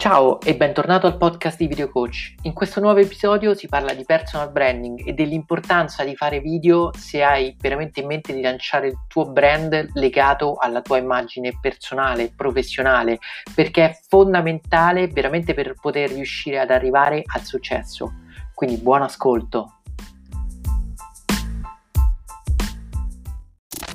Ciao 0.00 0.40
e 0.40 0.56
bentornato 0.56 1.06
al 1.06 1.18
podcast 1.18 1.58
di 1.58 1.66
Video 1.66 1.90
Coach. 1.90 2.32
In 2.44 2.54
questo 2.54 2.80
nuovo 2.80 3.00
episodio 3.00 3.52
si 3.52 3.68
parla 3.68 3.92
di 3.92 4.06
personal 4.06 4.50
branding 4.50 5.06
e 5.06 5.12
dell'importanza 5.12 6.04
di 6.04 6.16
fare 6.16 6.40
video 6.40 6.90
se 6.96 7.22
hai 7.22 7.54
veramente 7.60 8.00
in 8.00 8.06
mente 8.06 8.32
di 8.32 8.40
lanciare 8.40 8.86
il 8.86 8.98
tuo 9.06 9.30
brand 9.30 9.90
legato 9.92 10.56
alla 10.56 10.80
tua 10.80 10.96
immagine 10.96 11.58
personale, 11.60 12.32
professionale, 12.34 13.18
perché 13.54 13.90
è 13.90 14.00
fondamentale 14.08 15.06
veramente 15.08 15.52
per 15.52 15.74
poter 15.78 16.10
riuscire 16.12 16.58
ad 16.58 16.70
arrivare 16.70 17.22
al 17.22 17.42
successo. 17.42 18.10
Quindi 18.54 18.78
buon 18.78 19.02
ascolto. 19.02 19.80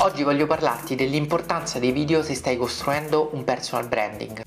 Oggi 0.00 0.22
voglio 0.22 0.46
parlarti 0.46 0.96
dell'importanza 0.96 1.78
dei 1.78 1.92
video 1.92 2.22
se 2.22 2.34
stai 2.34 2.58
costruendo 2.58 3.30
un 3.32 3.42
personal 3.42 3.88
branding. 3.88 4.42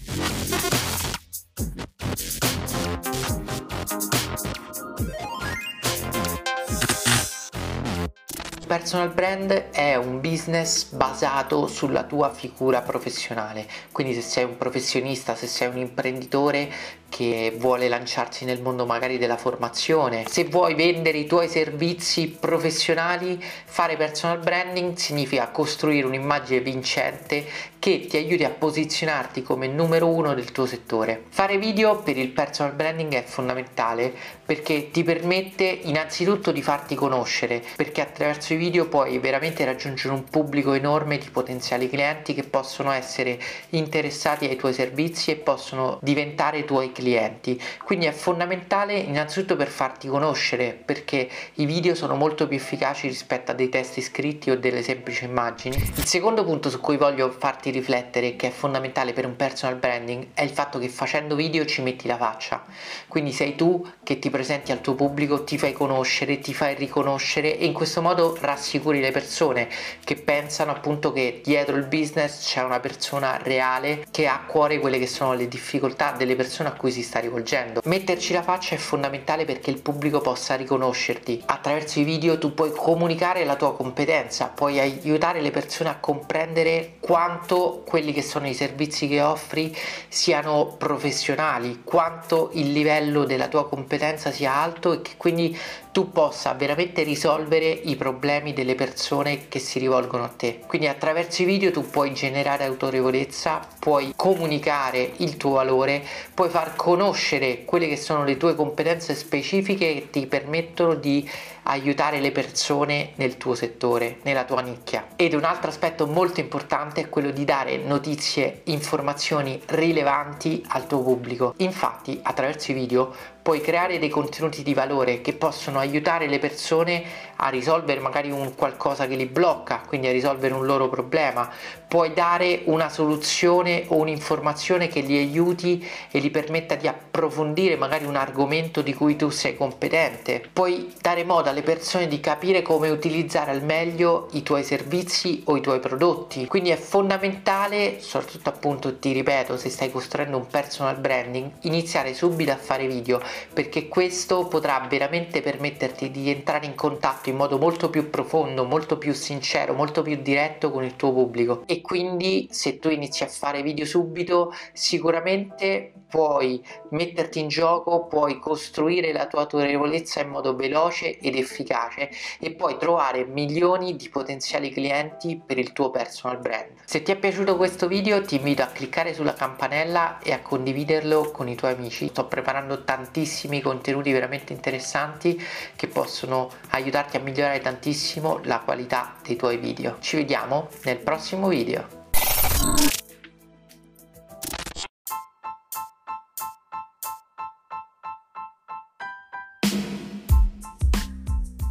Personal 8.68 9.10
brand 9.10 9.70
è 9.72 9.96
un 9.96 10.22
business 10.22 10.92
basato 10.92 11.66
sulla 11.66 12.04
tua 12.04 12.32
figura 12.32 12.82
professionale, 12.82 13.66
quindi 13.92 14.14
se 14.14 14.22
sei 14.22 14.44
un 14.44 14.58
professionista, 14.58 15.34
se 15.34 15.48
sei 15.48 15.70
un 15.70 15.78
imprenditore 15.78 16.70
che 17.10 17.56
vuole 17.58 17.88
lanciarsi 17.88 18.46
nel 18.46 18.62
mondo 18.62 18.86
magari 18.86 19.18
della 19.18 19.38
formazione, 19.38 20.26
se 20.28 20.44
vuoi 20.44 20.76
vendere 20.76 21.18
i 21.18 21.26
tuoi 21.26 21.48
servizi 21.48 22.28
professionali, 22.28 23.42
fare 23.66 23.96
personal 23.96 24.40
branding 24.40 24.96
significa 24.98 25.48
costruire 25.48 26.06
un'immagine 26.06 26.60
vincente 26.60 27.48
che 27.88 28.06
ti 28.06 28.18
aiuti 28.18 28.44
a 28.44 28.50
posizionarti 28.50 29.44
come 29.44 29.66
numero 29.66 30.10
uno 30.10 30.34
del 30.34 30.52
tuo 30.52 30.66
settore. 30.66 31.24
Fare 31.30 31.58
video 31.58 32.02
per 32.02 32.18
il 32.18 32.28
personal 32.28 32.74
branding 32.74 33.14
è 33.14 33.24
fondamentale 33.24 34.14
perché 34.46 34.92
ti 34.92 35.04
permette 35.04 35.64
innanzitutto 35.64 36.52
di 36.52 36.62
farti 36.62 36.96
conoscere, 36.96 37.64
perché 37.78 38.02
attraverso 38.02 38.52
i 38.52 38.58
video 38.58 38.90
puoi 38.90 39.20
veramente 39.20 39.64
raggiungere 39.64 40.14
un 40.14 40.26
pubblico 40.26 40.74
enorme 40.74 41.18
di 41.18 41.30
potenziali 41.30 41.88
clienti 41.88 42.34
che 42.34 42.44
possono 42.44 42.92
essere 42.92 43.40
interessati 43.70 44.46
ai 44.46 44.58
tuoi 44.58 44.74
servizi 44.74 45.32
e 45.32 45.38
possono 45.38 45.98
diventare 46.02 46.66
tuoi 46.66 46.92
clienti. 46.92 47.58
Quindi 47.86 48.08
è 48.08 48.12
fondamentale 48.12 48.96
innanzitutto 48.96 49.56
per 49.56 49.70
farti 49.70 50.10
conoscere 50.10 50.78
perché 50.84 51.30
i 51.54 51.66
video 51.66 51.96
sono 51.96 52.16
molto 52.16 52.50
più 52.50 52.58
efficaci 52.58 53.08
rispetto 53.08 53.52
a 53.52 53.54
dei 53.54 53.70
testi 53.70 54.02
scritti 54.02 54.50
o 54.50 54.58
delle 54.58 54.82
semplici 54.82 55.24
immagini. 55.24 55.78
Il 55.78 56.06
secondo 56.06 56.44
punto 56.44 56.70
su 56.70 56.82
cui 56.82 56.98
voglio 56.98 57.30
farti 57.32 57.76
riflettere 57.78 58.36
che 58.36 58.48
è 58.48 58.52
fondamentale 58.52 59.14
per 59.14 59.26
un 59.26 59.36
personal 59.36 59.76
branding 59.76 60.28
è 60.34 60.44
il 60.44 60.50
fatto 60.50 60.80
che 60.80 60.90
facendo 60.90 61.36
video 61.36 61.66
ci 61.66 61.82
metti 61.82 62.08
la 62.08 62.18
faccia. 62.18 62.64
Quindi 63.08 63.32
sei 63.32 63.56
tu 63.56 63.86
che 64.04 64.20
ti 64.20 64.30
presenti 64.30 64.72
al 64.72 64.82
tuo 64.82 64.96
pubblico, 64.96 65.44
ti 65.44 65.58
fai 65.58 65.74
conoscere, 65.74 66.40
ti 66.40 66.54
fai 66.54 66.76
riconoscere 66.76 67.58
e 67.58 67.66
in 67.66 67.74
questo 67.74 68.02
modo 68.02 68.38
rassicuri 68.40 69.00
le 69.00 69.12
persone 69.12 69.70
che 70.04 70.16
pensano 70.16 70.72
appunto 70.72 71.12
che 71.12 71.42
dietro 71.44 71.76
il 71.76 71.86
business 71.86 72.46
c'è 72.46 72.64
una 72.64 72.80
persona 72.80 73.38
reale 73.42 74.06
che 74.12 74.28
ha 74.28 74.36
a 74.36 74.46
cuore 74.46 74.80
quelle 74.80 75.00
che 75.00 75.08
sono 75.08 75.34
le 75.34 75.48
difficoltà 75.48 76.12
delle 76.12 76.36
persone 76.36 76.70
a 76.70 76.74
cui 76.74 76.92
si 76.92 77.04
sta 77.04 77.20
rivolgendo. 77.20 77.82
Metterci 77.86 78.34
la 78.34 78.42
faccia 78.42 78.76
è 78.76 78.78
fondamentale 78.78 79.46
perché 79.46 79.70
il 79.70 79.82
pubblico 79.82 80.20
possa 80.20 80.56
riconoscerti. 80.56 81.44
Attraverso 81.46 82.00
i 82.00 82.04
video 82.04 82.38
tu 82.38 82.54
puoi 82.54 82.72
comunicare 82.72 83.46
la 83.46 83.56
tua 83.56 83.76
competenza, 83.76 84.48
puoi 84.48 84.80
aiutare 84.80 85.42
le 85.42 85.52
persone 85.52 85.90
a 85.90 85.98
comprendere 85.98 86.96
quanto 87.00 87.67
quelli 87.86 88.14
che 88.14 88.22
sono 88.22 88.48
i 88.48 88.54
servizi 88.54 89.08
che 89.08 89.22
offri 89.22 89.76
siano 90.08 90.76
professionali, 90.78 91.82
quanto 91.84 92.50
il 92.54 92.72
livello 92.72 93.26
della 93.26 93.48
tua 93.48 93.68
competenza 93.68 94.32
sia 94.32 94.54
alto 94.54 94.94
e 94.94 95.02
che 95.02 95.12
quindi 95.18 95.58
tu 95.92 96.12
possa 96.12 96.54
veramente 96.54 97.04
risolvere 97.04 97.70
i 97.70 97.96
problemi 97.96 98.54
delle 98.54 98.76
persone 98.76 99.48
che 99.48 99.60
si 99.60 99.80
rivolgono 99.80 100.24
a 100.24 100.28
te. 100.36 100.60
Quindi 100.68 100.88
attraverso 100.88 101.42
i 101.42 101.46
video 101.46 101.72
tu 101.72 101.90
puoi 101.90 102.14
generare 102.14 102.66
autorevolezza, 102.66 103.68
puoi 103.88 104.12
comunicare 104.18 105.14
il 105.20 105.38
tuo 105.38 105.52
valore, 105.52 106.04
puoi 106.34 106.50
far 106.50 106.76
conoscere 106.76 107.64
quelle 107.64 107.88
che 107.88 107.96
sono 107.96 108.26
le 108.26 108.36
tue 108.36 108.54
competenze 108.54 109.16
specifiche 109.16 109.94
che 109.94 110.10
ti 110.10 110.28
permettono 110.28 110.94
di 110.94 111.26
aiutare 111.68 112.20
le 112.20 112.32
persone 112.32 113.12
nel 113.16 113.38
tuo 113.38 113.56
settore, 113.56 114.18
nella 114.24 114.44
tua 114.44 114.62
nicchia. 114.62 115.08
Ed 115.16 115.34
un 115.34 115.44
altro 115.44 115.70
aspetto 115.70 116.08
molto 116.08 116.40
importante 116.40 117.02
è 117.02 117.10
quello 117.10 117.32
di 117.32 117.46
dare 117.46 117.78
notizie, 117.78 118.62
informazioni 118.66 119.62
rilevanti 119.66 120.64
al 120.70 120.88
tuo 120.88 121.02
pubblico. 121.02 121.54
Infatti, 121.58 122.20
attraverso 122.22 122.72
i 122.72 122.74
video 122.74 123.14
puoi 123.42 123.62
creare 123.62 123.98
dei 123.98 124.10
contenuti 124.10 124.62
di 124.62 124.74
valore 124.74 125.22
che 125.22 125.32
possono 125.32 125.80
aiutare 125.80 126.28
le 126.28 126.38
persone 126.38 127.02
a 127.38 127.48
risolvere 127.48 128.02
magari 128.02 128.30
un 128.30 128.56
qualcosa 128.56 129.08
che 129.08 129.16
li 129.16 129.26
blocca, 129.26 129.84
quindi 129.88 130.08
a 130.08 130.12
risolvere 130.12 130.54
un 130.54 130.66
loro 130.66 130.90
problema. 130.90 131.50
Puoi 131.88 132.12
dare 132.14 132.64
una 132.66 132.90
soluzione 132.90 133.77
o 133.88 133.98
un'informazione 133.98 134.88
che 134.88 135.02
li 135.02 135.18
aiuti 135.18 135.86
e 136.12 136.20
li 136.20 136.30
permetta 136.30 136.76
di 136.76 136.88
approfondire 137.18 137.76
magari 137.78 138.06
un 138.06 138.16
argomento 138.16 138.84
di 138.84 138.94
cui 138.94 139.16
tu 139.16 139.30
sei 139.30 139.58
competente. 139.58 140.48
Puoi 140.54 140.94
dare 141.02 141.24
modo 141.24 141.50
alle 141.50 141.64
persone 141.64 142.08
di 142.08 142.20
capire 142.20 142.62
come 142.62 142.90
utilizzare 142.90 143.50
al 143.50 143.64
meglio 143.64 144.28
i 144.34 144.44
tuoi 144.44 144.64
servizi 144.64 145.42
o 145.46 145.58
i 145.58 145.62
tuoi 145.62 145.80
prodotti. 145.80 146.46
Quindi 146.46 146.70
è 146.70 146.76
fondamentale, 146.76 148.00
soprattutto 148.00 148.50
appunto 148.50 149.00
ti 149.00 149.12
ripeto, 149.14 149.58
se 149.58 149.70
stai 149.70 149.92
costruendo 149.92 150.38
un 150.38 150.46
personal 150.46 151.00
branding, 151.00 151.50
iniziare 151.62 152.14
subito 152.14 152.52
a 152.52 152.58
fare 152.58 152.86
video 152.86 153.20
perché 153.52 153.88
questo 153.88 154.46
potrà 154.46 154.86
veramente 154.88 155.42
permetterti 155.42 156.12
di 156.12 156.30
entrare 156.30 156.68
in 156.68 156.76
contatto 156.76 157.30
in 157.30 157.36
modo 157.36 157.58
molto 157.58 157.90
più 157.90 158.12
profondo, 158.12 158.64
molto 158.64 158.98
più 159.00 159.14
sincero, 159.14 159.74
molto 159.74 160.04
più 160.04 160.18
diretto 160.22 160.70
con 160.70 160.84
il 160.84 160.96
tuo 160.96 161.12
pubblico 161.12 161.64
e 161.66 161.82
quindi 161.82 162.48
se 162.52 162.78
tu 162.78 162.90
inizi 162.90 163.24
a 163.24 163.28
fare 163.28 163.64
video 163.64 163.86
subito 163.86 164.54
sicuramente 164.74 165.94
puoi 166.10 166.64
metterti 167.08 167.40
in 167.40 167.48
gioco, 167.48 168.06
puoi 168.06 168.40
costruire 168.40 169.12
la 169.12 169.28
tua 169.28 169.42
autorevolezza 169.42 170.22
in 170.22 170.30
modo 170.30 170.56
veloce 170.56 171.18
ed 171.20 171.36
efficace 171.36 172.10
e 172.40 172.52
puoi 172.52 172.78
trovare 172.78 173.26
milioni 173.26 173.96
di 173.96 174.10
potenziali 174.10 174.70
clienti 174.70 175.42
per 175.44 175.58
il 175.58 175.74
tuo 175.74 175.90
personal 175.90 176.40
brand. 176.40 176.72
Se 176.86 177.02
ti 177.02 177.12
è 177.12 177.18
piaciuto 177.18 177.56
questo 177.58 177.88
video 177.88 178.22
ti 178.22 178.36
invito 178.36 178.62
a 178.62 178.68
cliccare 178.68 179.14
sulla 179.14 179.34
campanella 179.34 180.20
e 180.20 180.32
a 180.32 180.42
condividerlo 180.42 181.32
con 181.32 181.48
i 181.48 181.56
tuoi 181.56 181.74
amici. 181.74 182.08
Sto 182.08 182.26
preparando 182.26 182.84
tantissimi 182.84 183.62
contenuti 183.62 184.12
veramente 184.12 184.54
interessanti 184.54 185.42
che 185.76 185.88
possono 185.88 186.50
aiutarti 186.70 187.18
a 187.18 187.20
migliorare 187.20 187.60
tantissimo 187.60 188.40
la 188.44 188.60
qualità 188.60 189.16
dei 189.26 189.36
tuoi 189.36 189.58
video. 189.58 189.98
Ci 190.00 190.18
vediamo 190.18 190.70
nel 190.84 190.98
prossimo 190.98 191.48
video. 191.48 193.07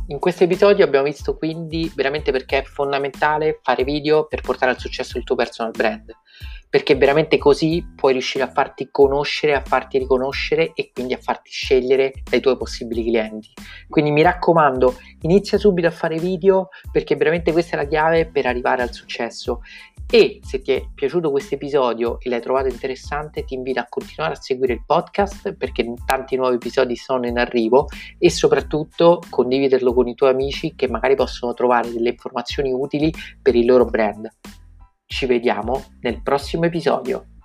In 0.09 0.21
questo 0.21 0.45
episodio 0.45 0.85
abbiamo 0.85 1.07
visto 1.07 1.37
quindi 1.37 1.91
veramente 1.93 2.31
perché 2.31 2.59
è 2.59 2.63
fondamentale 2.63 3.59
fare 3.61 3.83
video 3.83 4.29
per 4.29 4.41
portare 4.41 4.71
al 4.71 4.79
successo 4.79 5.19
il 5.19 5.25
tuo 5.25 5.35
personal 5.35 5.73
brand, 5.73 6.13
perché 6.77 6.95
veramente 6.95 7.39
così 7.39 7.83
puoi 7.97 8.13
riuscire 8.13 8.45
a 8.45 8.51
farti 8.51 8.91
conoscere, 8.91 9.55
a 9.55 9.63
farti 9.65 9.97
riconoscere 9.97 10.73
e 10.75 10.91
quindi 10.93 11.15
a 11.15 11.19
farti 11.19 11.49
scegliere 11.49 12.13
dai 12.29 12.41
tuoi 12.41 12.59
possibili 12.59 13.03
clienti. 13.03 13.49
Quindi 13.89 14.11
mi 14.11 14.21
raccomando, 14.21 14.95
inizia 15.23 15.57
subito 15.57 15.87
a 15.87 15.91
fare 15.91 16.19
video 16.19 16.69
perché 16.93 17.17
veramente 17.17 17.51
questa 17.53 17.77
è 17.77 17.83
la 17.83 17.89
chiave 17.89 18.27
per 18.27 18.45
arrivare 18.45 18.83
al 18.83 18.93
successo 18.93 19.63
e 20.11 20.41
se 20.43 20.61
ti 20.61 20.73
è 20.73 20.85
piaciuto 20.95 21.31
questo 21.31 21.55
episodio 21.55 22.21
e 22.21 22.29
l'hai 22.29 22.43
trovato 22.43 22.69
interessante, 22.69 23.45
ti 23.45 23.55
invito 23.55 23.81
a 23.81 23.87
continuare 23.89 24.35
a 24.35 24.39
seguire 24.39 24.75
il 24.75 24.85
podcast 24.85 25.55
perché 25.55 25.91
tanti 26.05 26.37
nuovi 26.37 26.57
episodi 26.57 26.95
sono 26.95 27.27
in 27.27 27.39
arrivo 27.39 27.87
e 28.19 28.29
soprattutto 28.29 29.23
condividerlo 29.31 29.95
con 29.95 30.09
i 30.09 30.15
tuoi 30.15 30.29
amici 30.29 30.75
che 30.77 30.91
magari 30.91 31.15
possono 31.15 31.55
trovare 31.55 31.91
delle 31.91 32.11
informazioni 32.11 32.71
utili 32.71 33.11
per 33.41 33.55
il 33.55 33.65
loro 33.65 33.87
brand. 33.87 34.29
Ci 35.09 35.27
vediamo 35.27 35.85
nel 36.01 36.21
prossimo 36.21 36.65
episodio. 36.65 37.36